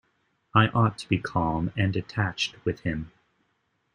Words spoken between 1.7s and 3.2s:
and detached with him.